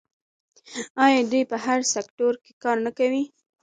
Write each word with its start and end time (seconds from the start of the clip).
آیا 1.05 1.21
دوی 1.31 1.43
په 1.51 1.57
هر 1.65 1.79
سکتور 1.93 2.33
کې 2.43 2.51
کار 2.63 2.77
نه 2.85 2.91
کوي؟ 2.97 3.23